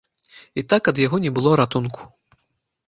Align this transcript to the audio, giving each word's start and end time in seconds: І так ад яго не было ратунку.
І 0.61 0.63
так 0.73 0.89
ад 0.93 1.03
яго 1.05 1.21
не 1.27 1.31
было 1.37 1.55
ратунку. 1.63 2.11